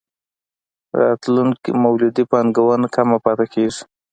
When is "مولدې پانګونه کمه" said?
1.83-3.17